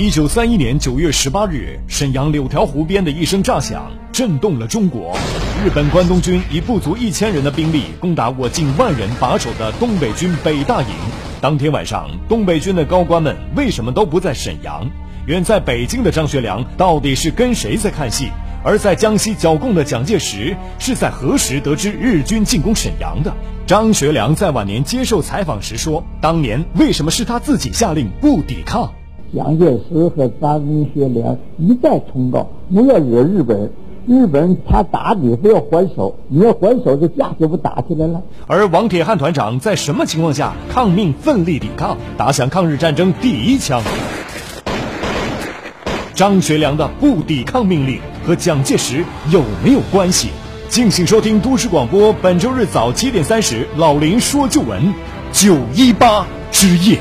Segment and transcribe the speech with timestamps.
[0.00, 5.12] 一九三一年九月十八日，沈阳柳条湖边的一声炸响，震动了中国。
[5.64, 10.88] 日本关东军以不足一千人的兵力攻打我近万人把守的东北军北大营。
[11.40, 14.88] 当天晚上，东北军的高官们为什么都不在沈阳？
[15.26, 18.30] 远在北京的张学良到底是跟谁在看戏？
[18.62, 23.34] 而在江西剿共的蒋介石是在何时得知日军进攻沈阳的？
[23.66, 28.92] 张学良在晚年接受采访时说：“当年为什么是他自己下令不抵抗？”
[29.34, 30.60] 蒋介石和张
[30.94, 33.70] 学良一再通告，不要惹日本人。
[34.06, 38.22] 日本人他打你，不要还手，你要还手，这架就不打起来了。
[38.46, 43.82] 而王铁汉团长在什么情况下抗命奋力抵抗，打响抗日战争第一枪？
[46.14, 50.30] 张学良的不抵抗命令和蒋介石有没有关系？
[50.70, 54.94] 敬请收听都市广播，本周日早七点三十，老林说旧闻，
[55.32, 56.98] 九一八之夜。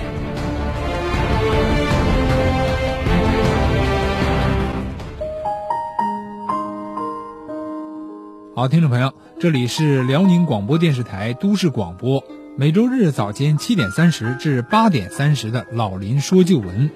[8.58, 12.24] 好，听众朋友，这里是辽宁广播电视台都市广播，
[12.58, 16.90] 每周日早间七点三十至八点三十的老林说旧闻。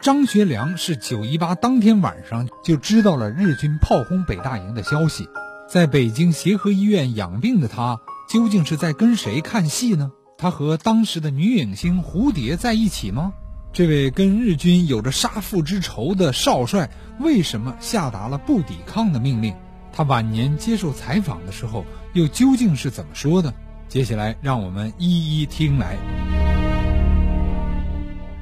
[0.00, 5.28] 张学良是九一八当天晚上就知道了日军炮轰北大营的消息，
[5.70, 10.10] 在北京协和医院养病的他，究竟是在跟谁看戏呢？
[10.36, 13.32] 他和当时的女影星蝴蝶在一起吗？
[13.72, 16.90] 这位跟日军有着杀父之仇的少帅，
[17.20, 19.54] 为什么下达了不抵抗的命令？
[19.96, 23.54] 他晚年接受采访的时候，又究竟是怎么说的？
[23.88, 25.96] 接下来，让我们一一听来。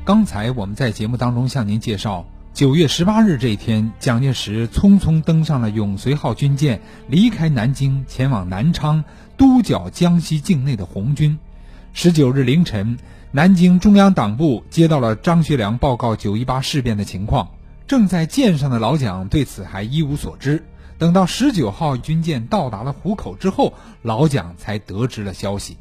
[0.04, 9.04] 刚才我们在节目当中向您介绍，九月十八日这一天，蒋介石匆匆登上了永绥号军舰，离开南京，前往南昌
[9.36, 11.38] 督剿江西境内的红军。
[11.92, 12.98] 十九日凌晨，
[13.30, 17.50] 南京中央党部接到了张学良报告九一八事变的情况，
[17.86, 20.64] 正在舰上的老蒋对此还一无所知。
[21.04, 25.76] 等到十九号军舰到达了湖口之后，老蒋才得知了消息。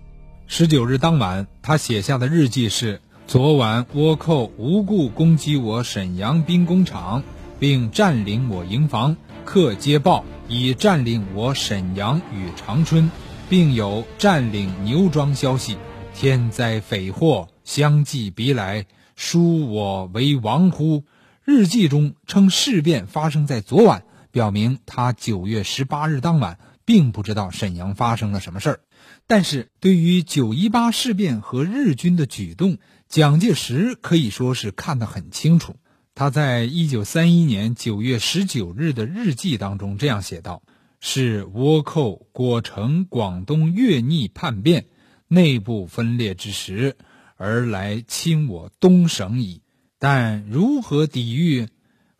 [0.47, 7.23] 十九日当晚，他写下的日记是：昨晚倭寇无故攻击我沈阳兵工厂，
[7.57, 13.09] 并占领我营房，客接报已占领我沈阳与长春，
[13.47, 15.77] 并有占领牛庄消息。
[16.13, 21.05] 天灾匪祸相继逼来，殊我为亡乎？
[21.45, 24.03] 日记中称事变发生在昨晚。
[24.33, 28.79] 表明他九月十八日当晚并不知道沈阳发生了什么事儿，
[29.27, 35.75] 但是对于九一八事变和日军的举动，蒋介石可以说是看得很清楚。
[36.15, 40.63] 他在一九三一年九月十九日的日记当中这样写道
[40.99, 44.87] ：“是倭寇果成广东越逆叛变，
[45.27, 46.97] 内部分裂之时，
[47.35, 49.61] 而来侵我东省矣。
[49.99, 51.67] 但如何抵御？”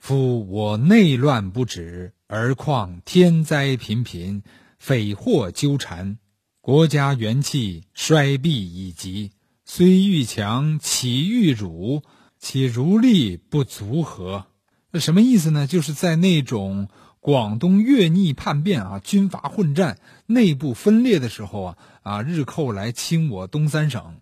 [0.05, 4.43] 夫我内乱不止，而况天灾频频，
[4.77, 6.17] 匪祸纠缠，
[6.59, 9.31] 国家元气衰弊已极。
[9.63, 12.03] 虽欲强，岂欲辱？
[12.37, 14.47] 岂如力不足何？
[14.91, 15.67] 那什么意思呢？
[15.67, 16.89] 就是在那种
[17.21, 24.15] 广东越逆叛变啊，军阀混战、内部分裂的时候啊，啊，日寇来侵我东三省。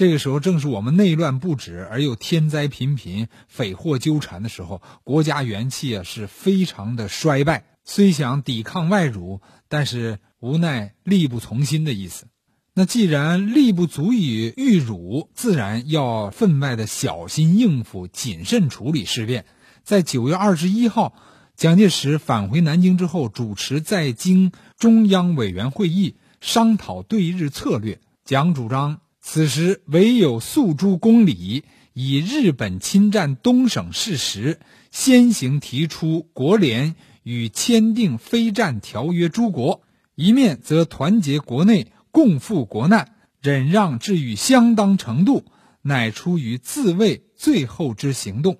[0.00, 7.66] 这个时候正是我们内乱不止而又天灾频频、匪祸纠缠的时候，国家元气啊是非常的衰败。
[7.84, 12.28] 虽想抵抗外辱，但是无奈力不从心的意思。
[12.72, 19.44] 那既然力不足以御辱，自然要分外的小心应付、谨慎处理事变。
[19.84, 21.12] 在九月二十一号，
[21.56, 28.00] 蒋介石返回南京之后，主持在京中央委员会议，商讨对日策略。
[28.24, 29.00] 蒋主张。
[29.20, 34.58] 此时唯有诉诸公理，以日本侵占东省事实，
[34.90, 39.82] 先行提出国联与签订非战条约诸国，
[40.14, 45.44] 一面则团结国内，共赴国难，忍让至于相当程度，
[45.82, 48.58] 乃出于自卫最后之行动。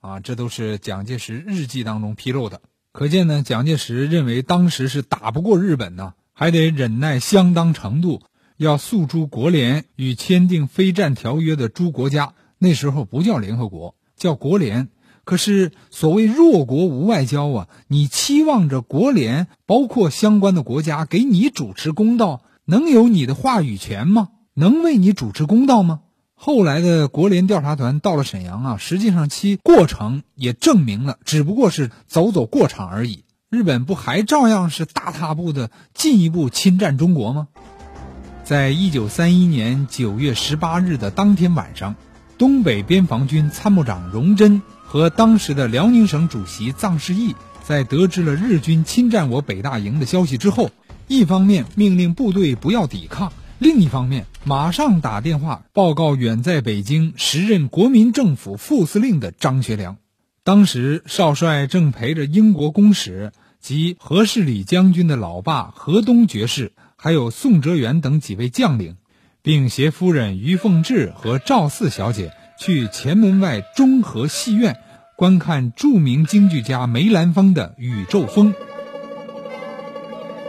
[0.00, 2.60] 啊，这都是蒋介石日记当中披露的。
[2.92, 8.22] 可见呢，蒋介石认为当时是打不过日本呢，还得忍耐相当程度。
[8.56, 14.88] 要诉诸国联与签订非战条约的诸国家，那时候不叫联合国，叫国联。
[15.24, 24.30] 可是所谓弱国无外交啊，你期望着国联包括相关的国家给你主持公道，能有你的话语权吗？
[24.54, 26.00] 能为你主持公道吗？
[26.34, 33.24] 后来的国联调查团到了沈阳啊，实际上其过程也证明了，只不过是走走过场而已。
[33.48, 37.48] 日本不还照样是大踏步的进一步侵占中国吗？
[38.44, 41.94] 在一九三一年九月十八日的当天晚上，
[42.38, 50.70] 东北边防军参谋长荣臻和当时的辽宁省主席臧世义在得知了日军侵占我北大营的消息之后，
[51.06, 59.98] 一方面命令部队不要抵抗，另一方面马上打电话报告远在北京时任国民政府副司令的张学良。
[60.42, 63.30] 当时少帅正陪着英国公使
[63.60, 66.72] 及何世礼将军的老爸何东爵士，
[67.04, 68.96] 还有宋哲元等几位将领，
[69.42, 72.32] 并携夫人于凤至和赵四小姐。
[72.60, 74.76] 去前门外中和戏院
[75.16, 78.54] 观看著名京剧家梅兰芳的《宇宙风》。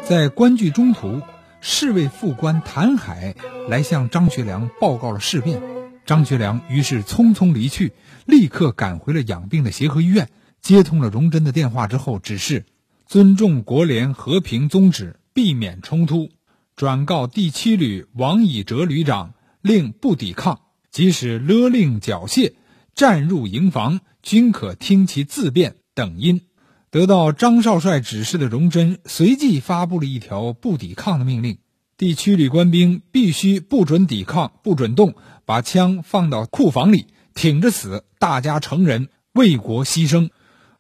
[0.03, 1.23] 在观剧中途，
[1.59, 3.33] 侍卫副官谭海
[3.67, 5.59] 来向张学良报告了事变。
[6.06, 7.94] 张学良于是匆匆离去，
[8.27, 10.29] 立刻赶回了养病的协和医院，
[10.61, 12.63] 接通了荣臻的电话之后，指示
[13.07, 16.29] 尊重国联和平宗旨，避免冲突，
[16.75, 20.61] 转告第七旅王以哲旅长，令不抵抗。
[20.89, 22.53] 即使勒令缴械，
[22.95, 26.41] 战入营房，均可听其自辩等音。
[26.89, 31.59] 得到张少帅指示的荣臻，随即发布了一条不抵抗的命令：
[31.95, 35.13] 地区旅官兵必须不准抵抗，不准动，
[35.45, 37.05] 把枪放到库房里，
[37.35, 40.29] 挺着死，大家成人，为国牺牲。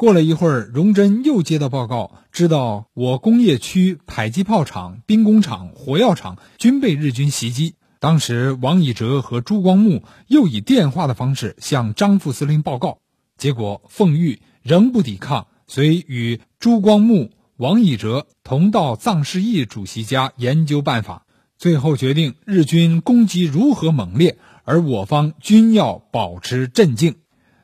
[0.03, 7.75] 过了一会儿，荣臻又接到报告，知道我工业区迫击炮厂、兵工厂、火药厂均被日军袭击。
[8.01, 12.97] 当时，王以哲和朱光木又以电话的方式向张副司令报告，
[13.37, 21.25] 结果奉玉仍不抵抗，遂与朱光木、王以哲同到臧世义主席家研究办法，
[21.57, 27.15] 最后决定日军攻击如何猛烈，而我方均要保持镇静。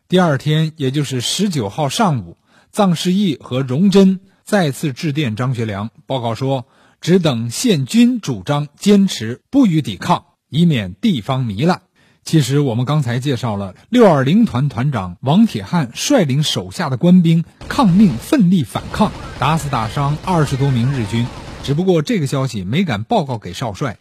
[0.10, 2.36] 第二天，也就是十九号上午，
[2.72, 6.66] 臧世义和荣臻再次致电张学良，报告说，
[7.00, 10.26] 只等宪军主张坚持，不予抵抗。
[10.50, 11.84] 以免地方糜烂。
[12.24, 21.28] 其实我们刚才介绍了六二零团团长王铁汉率领手下的官兵抗命奋力反抗，打死打伤二十多名日军。
[21.62, 24.00] 只不过这个消息没敢报告给少帅。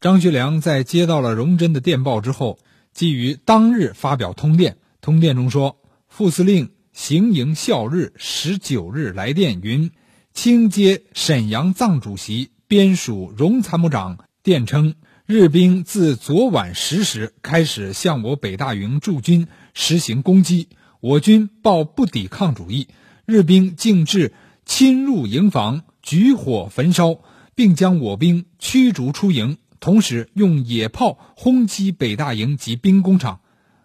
[0.00, 2.58] 张学良在接到了荣臻的电报之后，
[2.94, 4.78] 即于当日发表通电。
[5.00, 9.90] 通电中说：“副司令行营校日十九日来电云，
[10.34, 14.94] 清接沈阳藏主席编署荣参谋长电称。”
[15.26, 20.68] 日兵自昨晚十时开始向我北大营驻军实行攻击，
[20.98, 22.88] 我军抱不抵抗主义，
[23.26, 24.34] 日兵竟至
[24.66, 27.20] 侵入营房，举火焚烧，
[27.54, 33.38] 并将我兵驱逐出营，同时用野炮轰击北大营及兵工厂。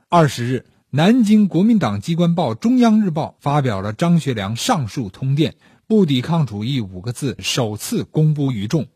[0.10, 5.56] 二十日，南京国民党机关报《中央日报》发表了张学良上述通电，
[5.88, 8.88] 不抵抗主义五个字首次公布于众。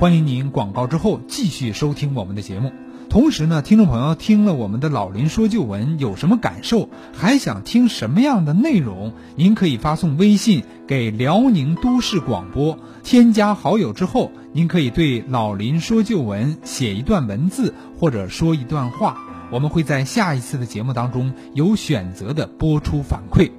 [0.00, 2.72] 欢迎您广告之后继续收听我们的节目。
[3.08, 9.12] 同时呢，听众朋友听了我们的老林说旧闻有什么感受，还想听什么样的内容？
[9.36, 19.16] 您可以发送微信给辽宁都市广播，添加好友之后，您可以对老林说旧闻写一段文字或者说一段话，
[19.52, 23.50] 我们会在下一次的节目当中有选择的播出反馈。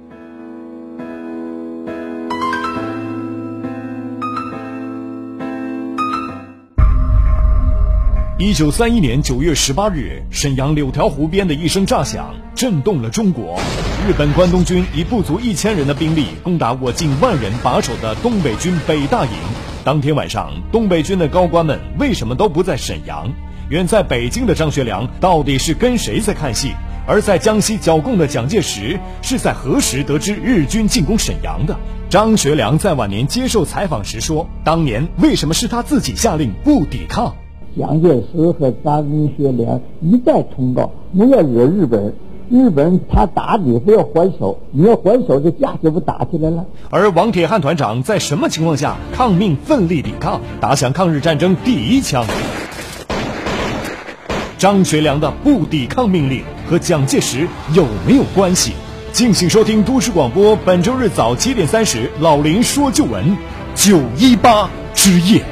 [8.36, 13.56] 一九三一年九月十八日，沈阳柳条湖边的一声炸响，震动了中国。
[14.08, 19.30] 日本关东军以不足一千人的兵力攻打我近万人把守的东北军北大营。
[19.84, 23.32] 当天晚上，东北军的高官们为什么都不在沈阳？
[23.70, 26.72] 远在北京的张学良到底是跟谁在看戏？
[27.06, 31.76] 而在江西剿共的蒋介石是在何时得知日军进攻沈阳的？
[32.08, 37.34] 张学良在晚年接受采访时说：“当年为什么是他自己下令不抵抗？”
[37.76, 39.04] 蒋介石和张
[39.36, 42.14] 学良一再通告，不要惹日本人，
[42.48, 46.64] 日本人他打你不要还手，你要还手，这架就不打起来了。
[46.88, 52.24] 而王铁汉团长在什么情况下抗命奋力抵抗，打响抗日战争第一枪？
[54.64, 58.72] 张学良的不抵抗命令和蒋介石有没有关系？
[59.12, 63.36] 敬请收听都市广播，本周日早七点三十，老林说旧闻，
[63.74, 65.44] 九一八之夜。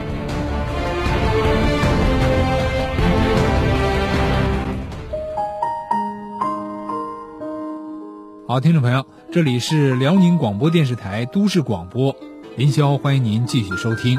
[8.49, 12.17] 好，听众朋友，这里是辽宁广播电视台都市广播，
[12.57, 14.19] 林霄欢迎您继续收听。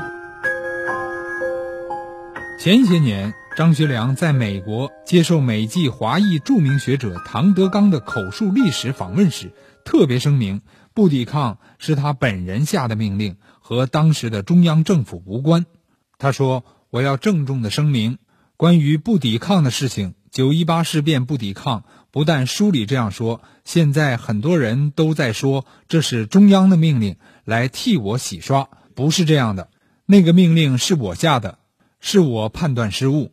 [2.60, 9.52] 前些年，张学良在美国接受美籍华裔著名学者唐德刚的口述历史访问时，
[9.86, 10.62] 特别声明，
[10.96, 15.68] 不抵抗是他本人下的命令，和当时的中央政府无关。
[16.18, 18.18] 他说：“我要郑重的声明，
[18.58, 28.68] 关于不抵抗的事情。”九一八事变不抵抗，不但书里这样说，现在很多人都在说这是中央的命令，来替我洗刷。
[28.96, 29.70] 不是这样的，
[30.08, 31.60] 那个命令是我下的，
[32.00, 33.32] 是我判断失误。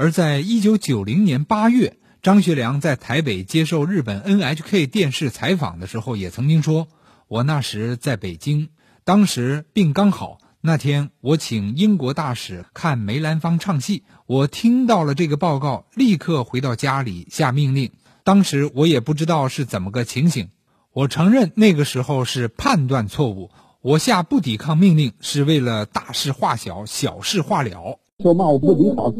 [0.00, 6.88] 而在一九九零年八月，张学良在台北接受日本 NHK 电视采访的时候，也曾经说
[7.28, 8.70] ：“我那时在北京，
[9.04, 17.92] 当时病刚好。”那天我请英国大使看梅兰芳唱戏，我听到了这个报告，立刻回到家里下命令。
[18.24, 20.48] 当时我也不知道是怎么个情形，
[20.94, 23.50] 我承认那个时候是判断错误。
[23.82, 28.00] 我下不抵抗命令是为了大事化小，小事化了。
[28.22, 29.12] 说骂我不抵抗，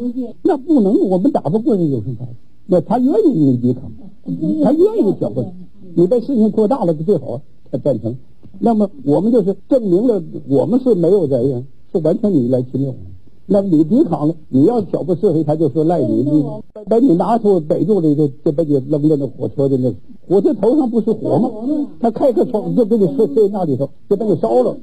[0.42, 2.34] 那不能，我们打不过人有什么办法？
[2.66, 3.90] 那他愿意你抵抗，
[4.62, 5.44] 他愿意搅和，
[5.94, 7.40] 你把事情扩大了就最好，
[7.70, 8.16] 他赞成。
[8.58, 12.94] 那么我们就是证明了我们是没有责任，是完全你来侵略。
[13.52, 16.22] 那你抵抗了，你要挑拨是非，他就说赖你。
[16.22, 16.44] 你
[16.88, 19.92] 把你拿出逮住了，就就把你扔在那火车的那
[20.28, 21.50] 火车头上不是火吗？
[21.98, 24.76] 他开个窗就给你射射那里头，就把你烧了。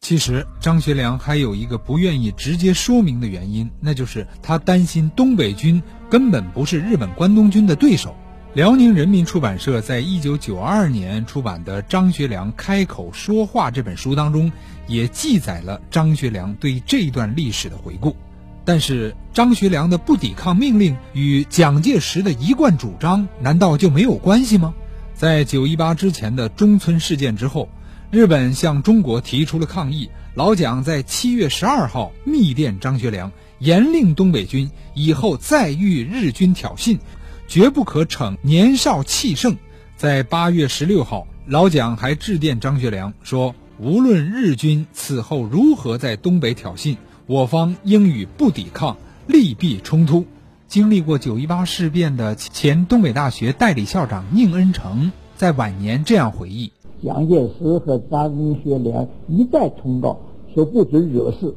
[0.00, 8.16] 其实张学良还有一个不愿意直接说明的原因，那就是他担心东北军根本不是日本关东军的对手。
[8.54, 14.50] 辽宁人民出版社在一九九二年出版的《张学良开口说话》这本书当中，
[14.88, 18.16] 也记载了张学良对这一段历史的回顾。
[18.64, 24.74] 但是，张学良的不抵抗命令与蒋介石的一贯主张，难道就没有关系吗？
[25.14, 27.68] 在九一八之前的中村事件之后，
[28.10, 30.10] 日本向中国提出了抗议。
[30.34, 36.98] 老蒋在七月十二号密电张学良，严令东北军以后再遇日军挑衅。
[37.46, 39.56] 绝不可逞年少气盛。
[39.96, 50.26] 在八月十六号，老蒋还致电张学良说：“无论日军此后如何在东北挑衅，我方应与不抵抗，力避冲突。”
[50.66, 56.72] 经历过九一八事变的前东北大学代理校长宁恩成在晚年这样回忆：
[57.02, 60.18] 蒋介石和张学良一再通告
[60.54, 61.54] 说，不准惹事，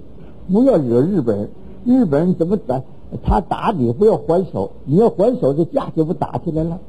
[0.52, 1.50] 不要惹日本人，
[1.86, 2.82] 日本人怎么打？
[3.24, 6.80] 他打你不要还手，你要还手，这架就不打起来了。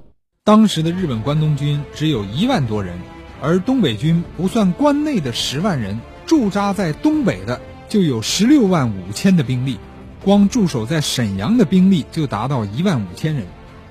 [0.42, 2.98] 当时的日本关东军只有一万多人，
[3.42, 9.78] 而东北军不算关内的十万人，驻扎在东北的就有十六万五千的兵力，
[10.24, 13.44] 光驻守在沈阳的兵力就达到一万五千人，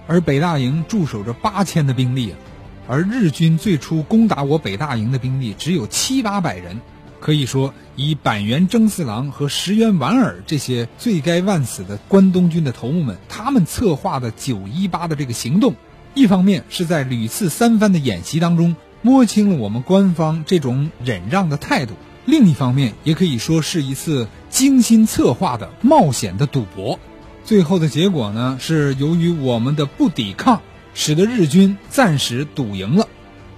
[0.08, 2.38] 而北大营驻守着八千的兵力啊，
[2.87, 6.81] 而日军最初攻打我北大营的兵力只有七八百人。
[7.19, 15.75] 可以说，以板垣征四郎和石原莞尔这些罪该万死的关东军的头目们，他们策划的九一八的这个行动，
[16.15, 21.93] 一方面是在屡次三番的演习当中摸清了我们官方这种忍让的态度；
[22.25, 26.99] 另一方面，也可以说是一次精心策划的冒险的赌博。
[27.45, 30.61] 最后的结果呢，是由于我们的不抵抗，
[30.93, 33.07] 使得日军暂时赌赢了。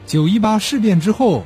[0.06, 1.46] 九一八事变之后。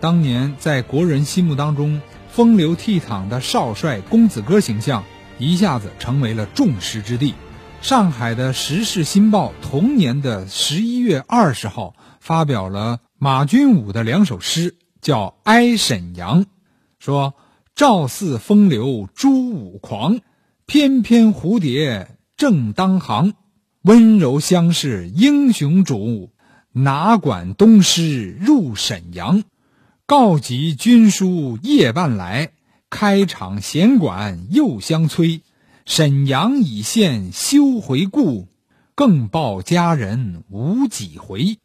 [0.00, 5.02] 当年在国人心目当中风流倜傥的少帅公子哥形象，
[5.40, 7.34] 一下子成为了众矢之的。
[7.82, 16.44] 上海的《时事新报》同年的十一月二十号发表了马君武的两首诗，叫《哀沈阳》，
[17.00, 17.34] 说
[17.74, 20.20] ：“赵四风流朱武狂，
[20.64, 23.34] 翩翩蝴蝶正当行。
[23.88, 26.28] 温柔乡试英雄主，
[26.72, 29.44] 哪管东施入沈阳。”
[30.04, 32.50] 告急军书夜半来，
[32.90, 35.40] 开场弦管又相催。
[35.86, 38.48] 沈阳已现休回顾，
[38.94, 41.56] 更报佳人无几回。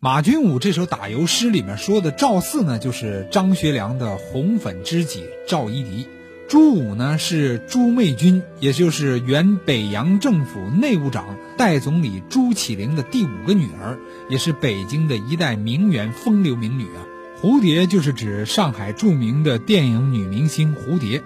[0.00, 6.04] 马君武这首打油诗里面说的赵四呢，就是张学良的红粉知己赵一荻；
[6.50, 13.96] 朱武呢是朱媚君，也就是原北洋政府内务长代总理朱启灵的第五个女儿，
[14.28, 17.06] 也是北京的一代名媛风流名女啊。
[17.40, 21.22] 蝴蝶就是指上海著名的电影女明星蝴蝶，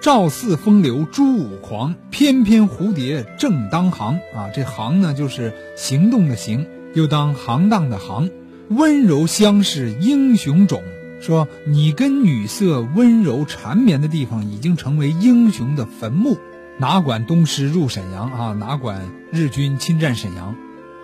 [0.00, 4.48] 赵四风流朱五狂，翩翩蝴蝶正当行啊！
[4.54, 8.30] 这行呢就是行动的行，又当行当的行。
[8.68, 10.80] 温柔乡是英雄冢，
[11.20, 16.38] 说你跟女色温柔缠绵的地方已经成为英雄的坟墓，
[16.78, 18.52] 哪管东施入沈阳啊？
[18.52, 20.54] 哪管日军侵占沈阳？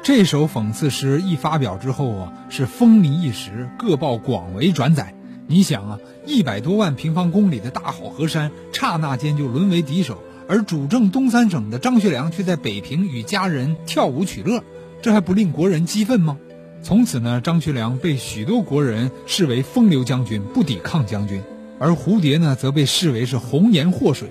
[0.02, 5.14] 这首讽刺诗一发表之后啊，是风靡一时，各报广为转载。
[5.46, 14.62] 你想啊，一百多万平方公里的大好河山，刹那间就沦为敌手，而主政东三省的张学良却在北平与家人跳舞取乐，
[15.02, 16.38] 这还不令国人激愤吗？
[16.84, 21.40] 从此呢，张学良被许多国人视为风流将军、不抵抗将军，
[21.78, 24.28] 而蝴蝶呢，则被视为是红颜祸水。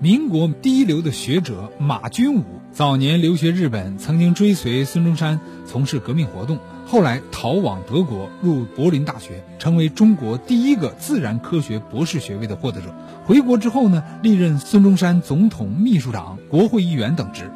[0.00, 2.44] 民国第一流的学者马君武。
[2.72, 12.94] 早年留学日本，曾经追随孙中山从事革命活动，后来逃往德国，入柏林大学，成为中国第一个自然科学博士学位的获得者。
[13.26, 17.50] 回国之后呢，历任孙中山总统秘书长、国会议员等职。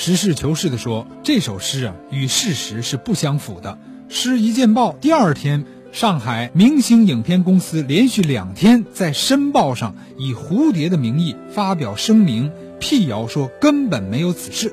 [0.00, 3.80] 实事求是地说，这首诗啊，与事实是不相符的。
[4.08, 14.72] 诗一见报，第二天，上海明星影片公司连续两天在《申报》上以蝴蝶的名义发表声明，辟谣说根本没有此事。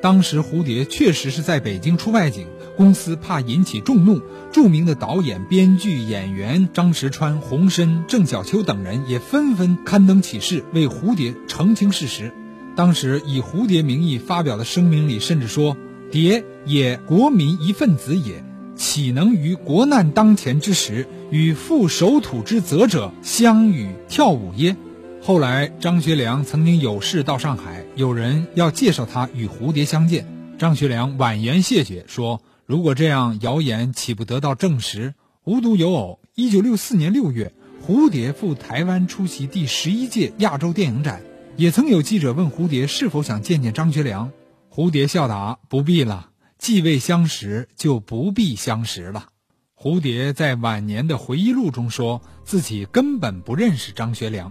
[0.00, 12.32] 当时蝴蝶确实是在北京出外景，公司怕引起众怒，著名的导演、编剧、演员张石川、洪深、郑晓秋等人也纷纷刊登启事，为蝴蝶澄清事实。
[12.74, 15.76] 当时以蝴蝶名义发表的声明里，甚至说
[16.10, 24.74] ：“蝶也国民一份子也。”岂能于国难当前之时，与负守土之责者相与跳舞耶？
[25.20, 30.26] 后来张学良曾经有事到上海，有人要介绍他与蝴蝶相见，
[30.58, 35.14] 张学良婉言谢绝，说：“如果这样，谣言岂不得到证实？”
[35.44, 37.52] 无独有偶，一九六四年六月，
[37.86, 41.22] 蝴蝶赴台湾出席第十一届亚洲电影展，
[41.62, 44.32] 也曾有记者问蝴蝶是否想见见张学良，
[44.68, 49.28] 蝴蝶笑答：“不必了。”既未相识，就不必相识了。
[49.76, 54.50] 蝴蝶在晚年的回忆录中说自己根本不认识张学良。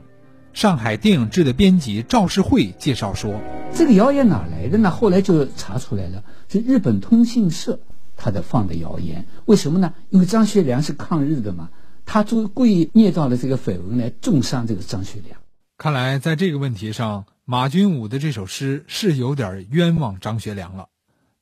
[0.54, 3.42] 上海电影志的编辑赵世慧介绍说
[3.76, 4.90] ：“这个谣言哪来的呢？
[4.90, 7.78] 后来就查出来了，是日本通信社
[8.16, 9.26] 他的放的谣言。
[9.48, 9.94] 为什么呢？
[10.12, 11.72] 因为张学良是抗日的嘛，
[12.06, 15.41] 他就故意捏造了这个绯闻来重伤这个张学良。
[15.82, 20.90] 看来在这个问题上，马君武的这首诗是有点冤枉张学良了。”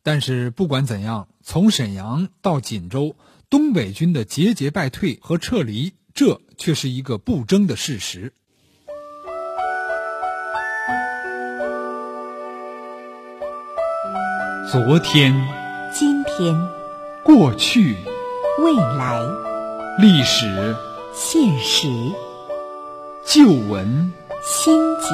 [0.02, 3.18] 但是不管怎样，从沈阳到锦州，
[3.50, 8.32] 东北军的节节败退和撤离，这却是一个不争的事实。
[14.72, 15.36] 昨天、
[15.94, 16.56] 今天、
[17.26, 17.94] 过去、
[18.64, 19.20] 未来、
[20.00, 20.74] 历史、
[21.14, 21.90] 现实、
[23.26, 25.08] 旧闻、新解。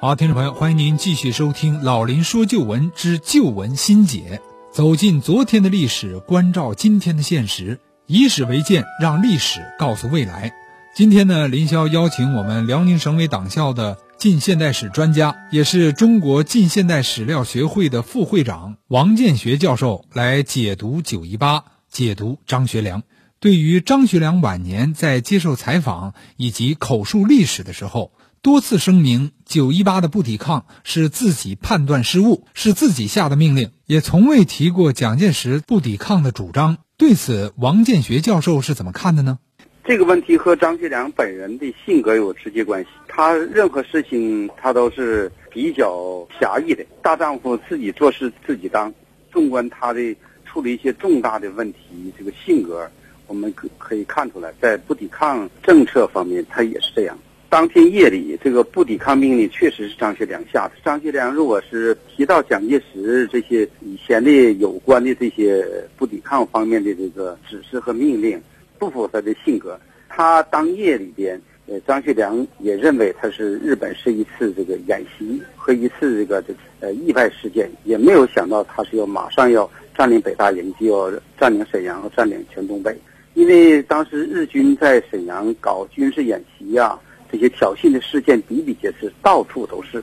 [0.00, 4.40] 好，听众朋友，欢迎您继续收听《老林说旧闻之旧闻新解》，
[4.74, 10.52] 走进昨天的历史，关照今天的现实，以史为鉴，让历史告诉未来。
[10.94, 23.02] 今天呢，林霄邀请我们辽宁省委党校的近现代史专家，也是中国近现代史料学会的副会长王建学教授来解读九一八，解读张学良。
[23.38, 28.12] 对于张学良晚年在接受采访以及口述历史的时候。
[28.42, 36.76] 多次声明，九一八的不抵抗是自己判断失误，是自己下的命令，也从未提过蒋介石不抵抗的主张。
[36.96, 39.40] 对此，王建学教授是怎么看的呢？
[39.84, 42.88] 这个问题和张学良本人的性格有直接关系。
[43.08, 48.94] 他任何事情他都是比较侠义的，大丈夫自己做事自己当。
[49.32, 52.88] 纵观他的处理一些重大的问题，这个性格
[53.26, 57.18] 我们可可以看出来，在不抵抗政策方面，他也是这样。
[57.48, 60.72] 当天夜里，这个不抵抗命令确实是张学良下的。
[60.84, 65.64] 张学良如果是提到蒋介石这些以前的有关的这些
[65.96, 68.40] 不抵抗方面的这个指示和命令，
[68.78, 69.78] 不符合他的性格。
[70.08, 82.94] 他当夜里边，呃，张学良也认为他是日本是一次这个演习和一次这个这呃意外事件，也没有想到他是要马上要占领北大营，就要占领沈阳和占领全东北。
[83.36, 86.98] 因为当时日军在沈阳搞军事演习呀。
[87.28, 90.00] 这些挑衅的事件比比皆是，到处都是，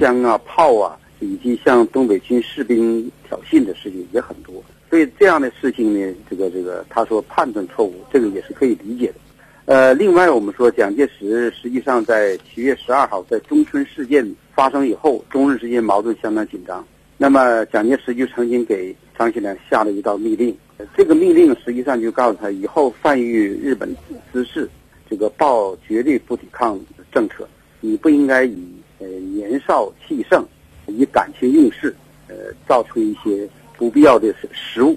[0.00, 4.52] 枪啊、炮啊，以及向东北军士兵挑衅的事情也很多。
[4.90, 9.14] 所以这样的事情呢，这个这个，他说判断错误，这个也是可以理解的。
[9.66, 16.84] 呃，另外我们说，蒋介石实际上在七月十二号在中村事件发生以后，中日之间矛盾相当紧张。
[17.16, 20.54] 那么蒋介石就曾经给张学良下了一道密令，
[20.96, 23.94] 这个密令实际上就告诉他，以后犯于日本
[24.32, 24.68] 之事。
[25.08, 26.78] 这个报绝对不抵抗
[27.12, 27.48] 政策，
[27.80, 28.66] 你不应该以
[28.98, 30.44] 呃年少气盛，
[30.86, 31.94] 以感情用事，
[32.28, 32.34] 呃
[32.68, 33.48] 造成一些
[33.78, 34.96] 不必要的失误，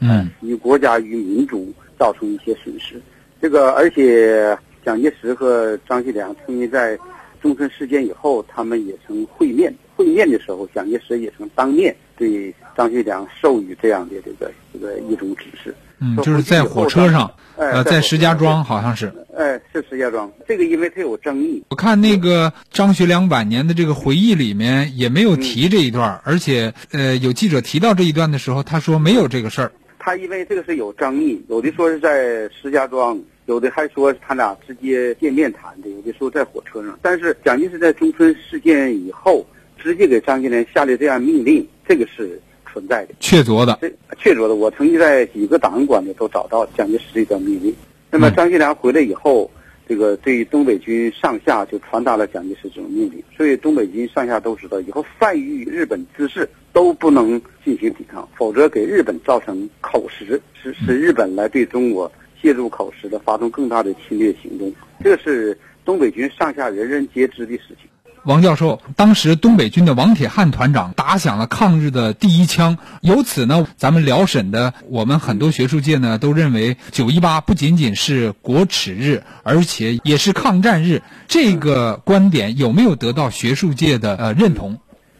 [0.00, 3.00] 嗯，与国家与民族造成一些损失。
[3.40, 6.98] 这个而且蒋介石和张学良曾经在
[7.42, 9.72] 中村事件以后，他们也曾会面。
[10.00, 15.74] 会面的时候，蒋介石也曾当面对张学良授予这样的这个这个一种指示。
[16.00, 19.12] 嗯，就是在火车上，呃，在石家庄好像是。
[19.36, 20.30] 哎，是石家庄。
[20.48, 21.62] 这个因为它有争议。
[21.68, 29.70] 我看那个张学良晚年的这个回忆里面也没有提这一段，而且呃，有记者提到这一段的时候，他说没有这个事儿。
[29.98, 36.98] 他因为这个是有争议，有的说是在石家庄，有的还说他俩直接见面谈的，有的说在火车上。
[37.02, 39.46] 但是蒋介石在中村事件以后，
[39.82, 42.40] 直接给张学良下了这样命令，这个是
[42.70, 43.78] 存在的，确凿的。
[43.80, 44.54] 这确凿的。
[44.54, 47.74] 我曾经在几个档案馆里都找到蒋介石这段命令。
[48.10, 49.50] 那么张学良回来以后，
[49.88, 67.89] 这个对东北军上下就传达了蒋介石这种命令，所以东北军上下都知道，以后犯遇日本滋事都不能进行抵抗，否则给日本造成口实，使使日本来对中国借助口实的发动更大的侵略行动，这是东北军上下人人皆知的事情。
[68.24, 81.02] 王教授，当时东北军的王铁汉团长打响了抗日的第一枪，由此呢，咱们辽沈的我们很多学术界呢都认为九一八不仅仅是国耻日，而且也是抗战日。
[81.28, 84.78] 这个观点有没有得到学术界的呃认同？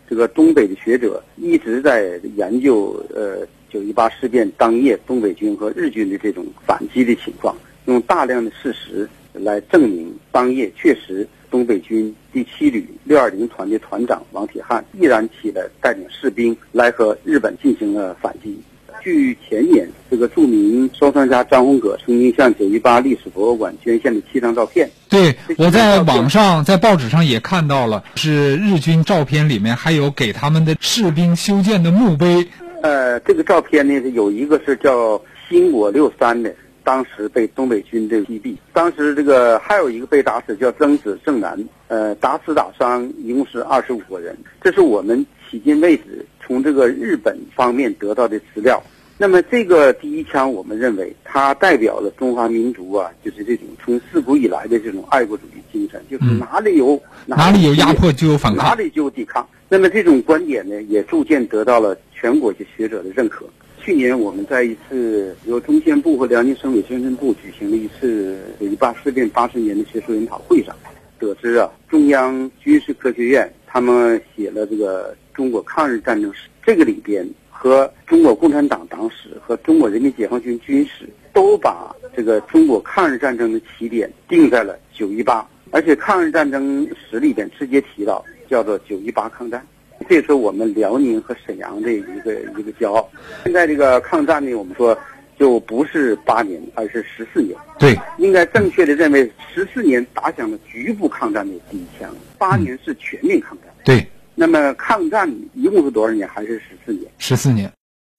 [0.08, 11.26] 这个东北的学者一直在研究呃九一八事变当夜东北军和日军的这种反击的情况，用大量的事实来证明当夜确实。
[11.50, 18.56] 东北军第七旅六二零团的团长王铁汉毅然起来，带领士兵来和日本进行了反击。
[19.02, 32.46] 据前年这个著名收藏家张宏葛曾经向九一八历史博物馆捐献的七张照片，对我在网上、在报纸上也看到了，是日军照片里面还有给他们的士兵修建的墓碑。
[32.82, 36.54] 呃，这个照片呢，有一个是叫新国六三的。
[36.84, 44.36] 当时被东北军的击毙，当时这个还有一个被打死叫曾子正南，呃，打死打伤一共是二十五个人。
[44.62, 48.82] 这是我们迄今为止从这个日本方面得到的资料。
[49.18, 59.46] 那么这个第一枪，我们认为它代表了中华民族啊，就是这种从自古以来的这种爱国主义精神，就是哪里有哪里有压迫就有反抗，哪里就有抵抗。
[59.68, 63.44] 那么这种观点呢，也逐渐得到了全国的学者的认可。
[63.82, 70.76] 去年我们在一次由中宣部和辽宁省委宣传部举行的一次九一八事变八十年的学术研讨会上，
[71.18, 89.66] 得知啊，中央军事科学院他们写了这个中国抗日战争史，这个里边和中国共产党党史和中国人民解放军军史都把这个中国抗日战争的起点定在了九一八，而且抗日战争史里边直接提到叫做九一八抗战。
[90.08, 93.08] 这是我们辽宁和沈阳的一个一个骄傲。
[93.44, 94.96] 现在这个抗战呢，我们说
[95.38, 97.56] 就不是八年，而是十四年。
[97.78, 103.72] 对，应该正确的认为，十四年打响了局部抗战的第一枪，八年是全面抗战。
[103.84, 106.28] 对，那么抗战一共是多少年？
[106.28, 107.10] 还是十四年？
[107.18, 107.70] 十四年。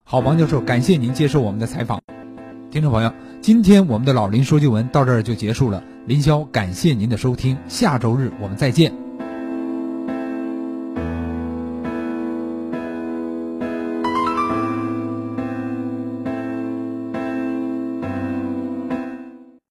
[0.03, 2.01] 好，王教授，感谢您接受我们的采访。
[2.69, 5.83] 听众朋友，今天我们的老林说旧闻到这儿就结束了。
[6.05, 9.10] 林霄，感谢您的收听，下周日我们再见。